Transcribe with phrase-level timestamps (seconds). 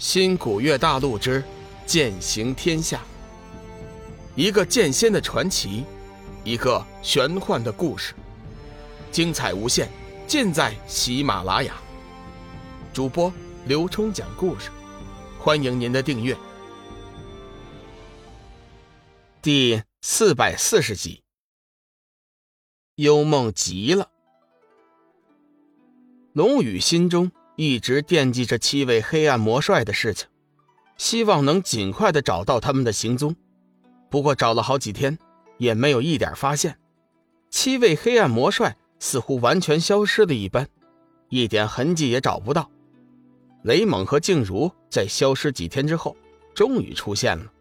[0.00, 1.44] 新古月大陆之
[1.84, 3.02] 剑行天下，
[4.34, 5.84] 一个剑仙的传奇，
[6.42, 8.14] 一个玄幻的故事，
[9.12, 9.90] 精彩无限，
[10.26, 11.74] 尽在喜马拉雅。
[12.94, 13.30] 主播
[13.66, 14.70] 刘冲讲故事，
[15.38, 16.34] 欢迎您的订阅。
[19.42, 21.22] 第四百四十集，
[22.94, 24.10] 幽梦急了，
[26.32, 27.30] 龙宇心中。
[27.62, 30.26] 一直惦记着七位黑暗魔帅的事情，
[30.96, 33.36] 希望能尽快的找到他们的行踪。
[34.08, 35.18] 不过找了好几天，
[35.58, 36.78] 也没有一点发现。
[37.50, 40.66] 七位黑暗魔帅似乎完全消失了一般，
[41.28, 42.70] 一点痕迹也找不到。
[43.62, 46.16] 雷猛和静茹在消失几天之后，
[46.54, 47.52] 终于出现了。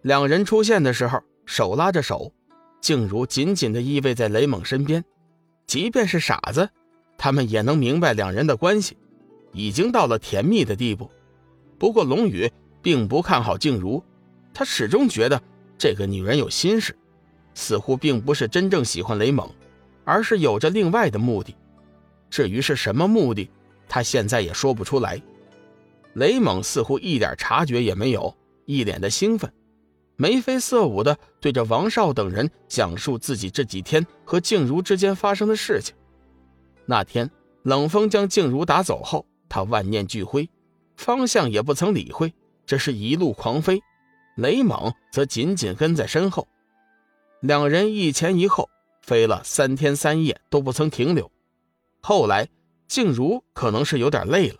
[0.00, 2.32] 两人出现的时候，手拉着手，
[2.80, 5.04] 静茹紧紧的依偎在雷猛身边。
[5.66, 6.70] 即便是傻子，
[7.18, 8.96] 他们也能明白两人的关系。
[9.52, 11.10] 已经到了甜蜜的地步，
[11.78, 14.02] 不过龙宇并不看好静茹，
[14.52, 15.40] 他始终觉得
[15.78, 16.96] 这个女人有心事，
[17.54, 19.48] 似乎并不是真正喜欢雷猛，
[20.04, 21.54] 而是有着另外的目的。
[22.30, 23.50] 至于是什么目的，
[23.88, 25.20] 他现在也说不出来。
[26.14, 29.52] 雷猛似乎一点察觉也没有，一脸的兴奋，
[30.16, 35.94] 眉飞色舞的对着王少等人讲述自己这几天和静茹之间发生的事情。
[36.86, 37.30] 那天
[37.62, 39.26] 冷风将静茹打走后。
[39.52, 40.48] 他万念俱灰，
[40.96, 42.32] 方向也不曾理会，
[42.64, 43.82] 只是一路狂飞。
[44.34, 46.48] 雷猛则紧紧跟在身后，
[47.40, 48.70] 两人一前一后
[49.02, 51.30] 飞了三天三夜都不曾停留。
[52.00, 52.48] 后来，
[52.88, 54.56] 静茹可能是有点累了，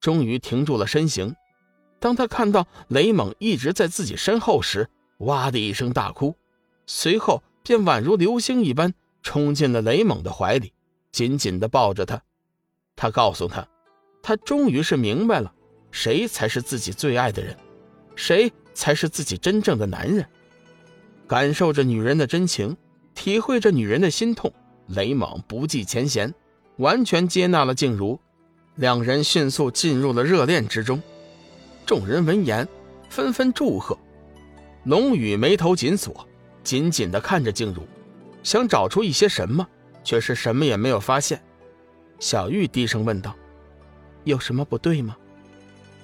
[0.00, 1.36] 终于停住了身形。
[2.00, 6.34] 当他看到雷猛一直在自己身后时，哇的一声大哭，
[6.84, 10.72] 随后便宛如流星一般冲进了雷猛的怀里，
[11.12, 12.20] 紧紧地抱着他。
[12.96, 13.68] 他告诉他。
[14.22, 15.52] 他终于是明白了，
[15.90, 17.56] 谁才是自己最爱的人，
[18.14, 20.24] 谁才是自己真正的男人。
[21.26, 22.76] 感受着女人的真情，
[23.14, 24.52] 体会着女人的心痛，
[24.86, 26.32] 雷猛不计前嫌，
[26.76, 28.18] 完全接纳了静茹。
[28.76, 31.02] 两人迅速进入了热恋之中。
[31.84, 32.66] 众人闻言，
[33.10, 33.98] 纷纷祝贺。
[34.84, 36.26] 龙宇眉头紧锁，
[36.62, 37.82] 紧紧地看着静茹，
[38.42, 39.66] 想找出一些什么，
[40.04, 41.42] 却是什么也没有发现。
[42.18, 43.36] 小玉低声问道。
[44.24, 45.16] 有什么不对吗？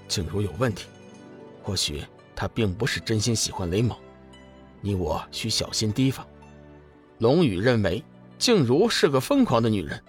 [0.09, 0.87] 静茹有问题，
[1.63, 2.03] 或许
[2.35, 3.97] 她并不是真心喜欢雷猛，
[4.81, 6.27] 你我需小心提防。
[7.19, 8.03] 龙宇认为
[8.39, 10.03] 静茹是个疯狂的女人，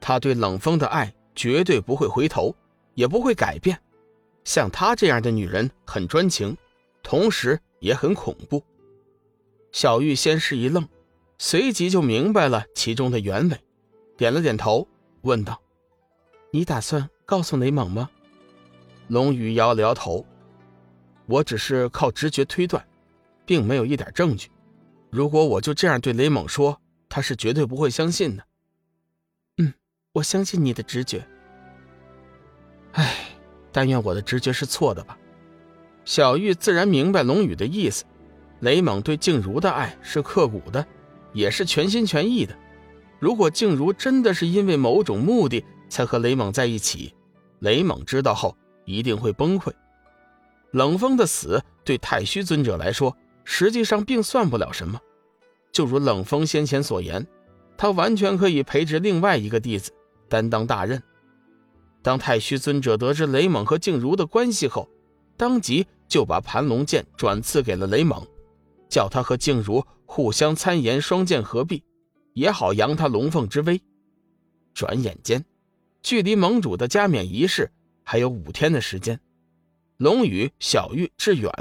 [0.00, 2.54] 她对冷风的爱绝对不会回头，
[2.94, 3.80] 也不会改变。
[4.44, 6.56] 像她这样的女人很专情，
[7.02, 8.62] 同时也很恐怖。
[9.72, 10.86] 小玉先是一愣，
[11.38, 13.58] 随即就明白了其中的原委，
[14.16, 14.86] 点了点头，
[15.22, 15.60] 问道。
[16.50, 18.08] 你打算告诉雷蒙吗？
[19.08, 20.24] 龙宇摇了摇头，
[21.26, 22.82] 我只是靠直觉推断，
[23.44, 24.48] 并没有一点证据。
[25.10, 28.44] 如果我就这样对雷蒙说，他是绝对不会相信的。
[29.58, 29.74] 嗯，
[30.12, 31.26] 我相信你的直觉。
[32.92, 33.14] 唉，
[33.70, 35.18] 但愿我的直觉是错的吧。
[36.06, 38.04] 小玉自然明白龙宇的意思，
[38.60, 40.86] 雷蒙对静茹的爱是刻骨的，
[41.34, 42.56] 也是全心全意的。
[43.18, 47.14] 如果静茹真的是因为某种目的，才和雷猛在一起，
[47.60, 49.72] 雷猛知道后一定会崩溃。
[50.72, 55.00] 冷风的死对太虚尊者来说，实际上并算不了什么。
[55.72, 57.26] 就如冷风先前所言，
[57.76, 59.92] 他完全可以培植另外一个弟子，
[60.28, 61.02] 担当大任。
[62.02, 64.88] 当太虚尊者得知雷猛和静茹的关系后，
[65.36, 68.26] 当即就把盘龙剑转赐给了雷猛，
[68.88, 71.82] 叫他和静茹互相参研双剑合璧，
[72.34, 73.80] 也好扬他龙凤之威。
[74.74, 75.44] 转眼间。
[76.08, 77.70] 距离盟主的加冕仪式
[78.02, 79.20] 还有五天的时间，
[79.98, 81.52] 龙宇、小玉、志远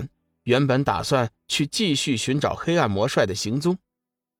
[0.44, 3.78] 原本打算去继续寻找黑暗魔帅的行踪，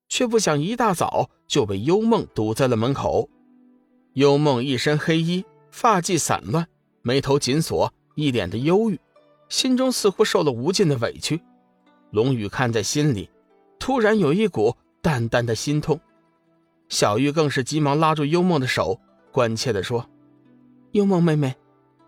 [0.08, 3.30] 却不想一大早就被幽梦堵在了门口。
[4.14, 6.66] 幽梦一身黑衣，发髻散乱，
[7.02, 8.98] 眉头紧锁，一脸的忧郁，
[9.50, 11.42] 心中似乎受了无尽的委屈。
[12.12, 13.30] 龙宇看在心里，
[13.78, 16.00] 突然有一股淡淡的心痛。
[16.88, 19.02] 小玉更是急忙拉住幽梦的手。
[19.38, 20.10] 关切地说
[20.94, 21.56] ：“幽梦妹妹，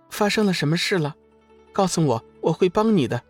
[0.09, 1.15] 发生了什么事了？
[1.71, 3.21] 告诉我，我会帮你的。”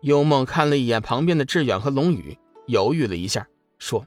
[0.00, 3.46] 幽梦看了一眼旁边的志远和龙宇，犹豫了一下，
[3.78, 4.06] 说：“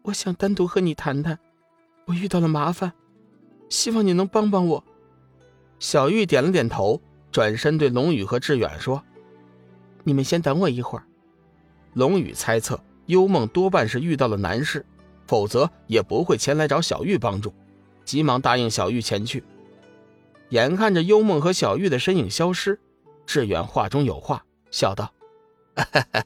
[0.00, 1.38] 我想单独和你谈谈，
[2.06, 2.90] 我遇到了麻烦，
[3.68, 4.82] 希望你能帮帮我。”
[5.78, 6.98] 小玉点了点头，
[7.30, 9.04] 转身对龙宇和志远说
[10.04, 11.04] ：“你们先等我一会儿。”
[11.92, 14.86] 龙宇猜测幽梦多半是遇到了难事。
[15.28, 17.54] 否则也不会前来找小玉帮助，
[18.04, 19.44] 急忙答应小玉前去。
[20.48, 22.80] 眼看着幽梦和小玉的身影消失，
[23.26, 25.12] 志远话中有话，笑道：“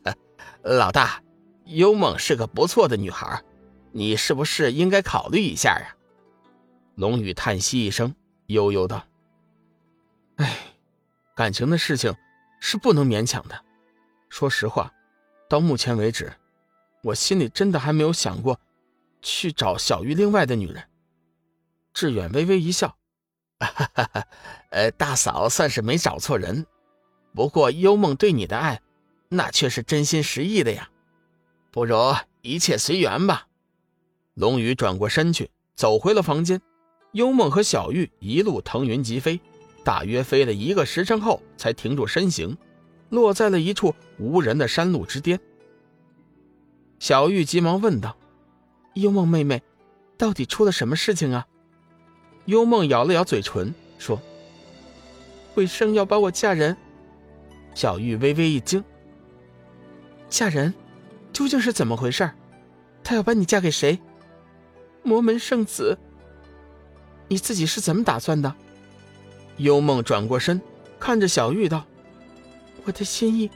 [0.62, 1.20] 老大，
[1.64, 3.42] 幽梦是个不错的女孩，
[3.90, 5.96] 你是不是应该考虑一下呀？”
[6.94, 8.14] 龙宇叹息一声，
[8.46, 9.04] 悠悠道
[10.36, 10.56] ：“哎，
[11.34, 12.14] 感情的事情
[12.60, 13.64] 是不能勉强的。
[14.28, 14.92] 说实话，
[15.48, 16.32] 到目前为止，
[17.02, 18.60] 我心里真的还没有想过
[19.22, 20.84] 去找小玉另外的女人。”
[21.94, 22.96] 志远微微一笑。
[23.60, 24.26] 哈哈哈，
[24.70, 26.66] 呃，大嫂算是没找错人，
[27.32, 28.82] 不过幽梦对你的爱，
[29.28, 30.90] 那却是真心实意的呀。
[31.70, 31.96] 不如
[32.40, 33.46] 一切随缘吧。
[34.34, 36.60] 龙宇转过身去，走回了房间。
[37.12, 39.38] 幽梦和小玉一路腾云疾飞，
[39.84, 42.56] 大约飞了一个时辰后，才停住身形，
[43.10, 45.38] 落在了一处无人的山路之巅。
[46.98, 48.16] 小玉急忙问道
[48.94, 49.62] ：“幽梦妹妹，
[50.16, 51.46] 到底出了什么事情啊？”
[52.46, 54.20] 幽梦咬了咬嘴唇，说
[55.54, 56.76] ：“鬼生要把我嫁人。”
[57.74, 58.82] 小玉微微一惊
[60.28, 60.74] ：“嫁人？
[61.32, 62.30] 究竟是怎么回事？
[63.02, 63.98] 他要把你嫁给谁？
[65.02, 65.96] 魔门圣子？
[67.28, 68.54] 你自己是怎么打算的？”
[69.58, 70.60] 幽梦转过身，
[70.98, 71.84] 看着小玉道
[72.84, 73.50] ：“我的心意，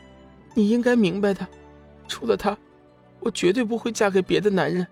[0.55, 1.47] 你应该明白的。
[2.07, 2.57] 除了他，
[3.21, 4.87] 我绝对不会嫁给别的男人。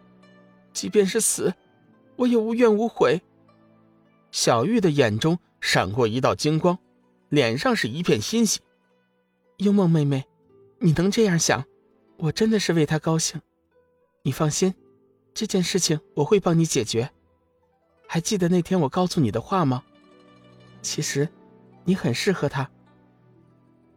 [0.75, 1.55] 即便是死，
[2.17, 3.23] 我也无怨无悔。”
[4.31, 6.79] 小玉的眼中闪过一道金光，
[7.31, 8.61] 脸上是一片欣喜。
[9.59, 10.27] 幽梦妹妹，
[10.81, 11.65] 你能这样想，
[12.19, 13.41] 我真的是为她高兴。
[14.23, 14.75] 你放心，
[15.33, 17.11] 这件事情我会帮你解决。
[18.07, 19.85] 还记得那天我告诉你的话吗？
[20.83, 21.29] 其实，
[21.85, 22.69] 你很适合他。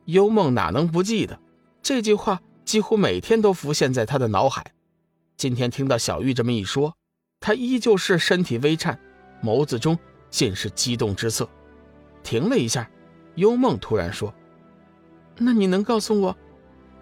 [0.05, 1.39] 幽梦哪能不记得？
[1.81, 4.73] 这句话几乎每天都浮现在他的脑海。
[5.37, 6.97] 今天听到小玉这么一说，
[7.39, 8.99] 他依旧是身体微颤，
[9.41, 9.97] 眸子中。
[10.29, 11.49] 尽是激动之色，
[12.21, 12.91] 停了一下，
[13.35, 14.31] 幽梦突然说
[15.39, 16.35] ：“那你能告诉我，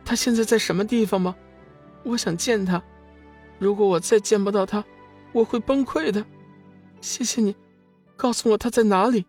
[0.05, 1.35] 他现在在什么地方吗？
[2.03, 2.81] 我想见他。
[3.57, 4.85] 如果我再见不到他，
[5.33, 6.23] 我会崩溃的。
[7.01, 7.55] 谢谢你，
[8.15, 9.25] 告诉我他在哪里。”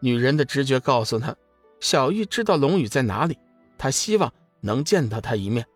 [0.00, 1.36] 女人的直觉告诉她，
[1.80, 3.36] 小玉知道龙宇在哪里，
[3.76, 4.32] 她希望
[4.62, 5.66] 能见到他一面。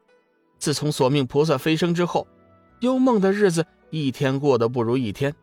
[0.60, 2.28] 自从索命菩萨飞升之后，
[2.80, 5.34] 幽梦的日子一天过得不如一天。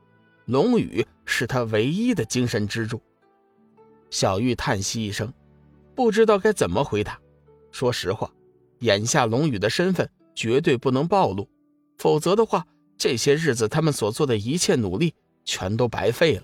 [0.46, 3.02] 龙宇是他唯一的精神支柱。
[4.10, 5.34] 小玉叹息一声，
[5.94, 7.20] 不知道该怎么回答。
[7.72, 8.32] 说实话，
[8.80, 11.50] 眼下龙宇的身份绝对不能暴露，
[11.98, 12.66] 否则的话，
[12.98, 16.44] 这些日子他们所做的一切努力全都白费了。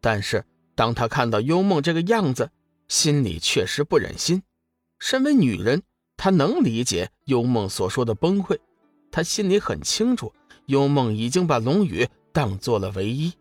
[0.00, 0.44] 但是，
[0.76, 2.50] 当他看到幽梦这个样子，
[2.86, 4.42] 心里确实不忍心。
[5.00, 5.82] 身为女人，
[6.16, 8.58] 她能理解幽梦所说的崩溃。
[9.10, 10.32] 他心里很清楚，
[10.66, 12.06] 幽梦已经把龙宇。
[12.30, 13.32] 当做了唯一，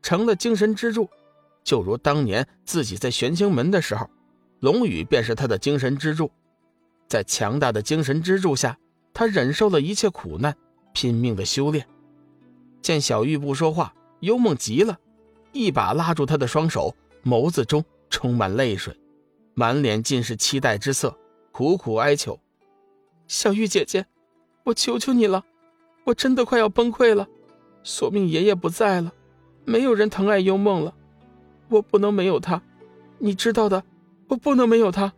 [0.00, 1.06] 成了精神支柱，
[1.62, 4.08] 就如当年自己在玄清门的时候，
[4.60, 6.30] 龙宇便是他的精神支柱。
[7.08, 8.78] 在强大的精神支柱下，
[9.12, 10.56] 他忍受了一切苦难，
[10.94, 11.86] 拼命的修炼。
[12.80, 14.98] 见小玉不说话，幽梦急了，
[15.52, 18.98] 一把拉住他的双手，眸子中充满泪水，
[19.52, 21.14] 满脸尽是期待之色，
[21.50, 22.40] 苦苦哀求
[23.26, 24.06] ：“小玉姐姐，
[24.64, 25.44] 我求求你了，
[26.04, 27.28] 我真的快要崩溃了。”
[27.84, 29.12] 索命爷爷不在了，
[29.64, 30.94] 没有人疼爱幽梦了，
[31.68, 32.62] 我不能没有他，
[33.18, 33.82] 你知道的，
[34.28, 35.12] 我不能没有他。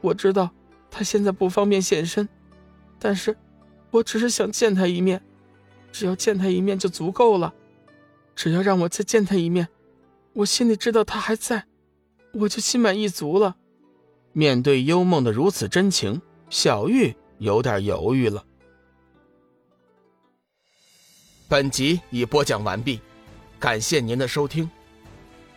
[0.00, 0.50] 我知道
[0.90, 2.28] 他现在不方便现身，
[2.98, 3.36] 但是，
[3.92, 5.22] 我只是想见他一面，
[5.92, 7.54] 只要见他一面就足够了，
[8.34, 9.68] 只要让我再见他一面，
[10.32, 11.66] 我心里知道他还在，
[12.32, 13.54] 我就心满意足了。
[14.32, 18.44] 面对幽梦的如此真情，小玉有点犹豫了。
[21.48, 23.00] 本集已播讲完毕，
[23.58, 24.68] 感谢您的收听。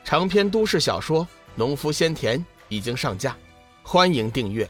[0.04, 3.36] 长篇都市小说《农夫先田》已经上架，
[3.82, 4.70] 欢迎订阅。